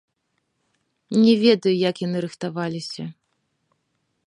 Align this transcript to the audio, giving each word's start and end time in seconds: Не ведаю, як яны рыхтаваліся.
Не 1.25 1.35
ведаю, 1.43 1.75
як 1.89 1.95
яны 2.07 2.17
рыхтаваліся. 2.27 3.03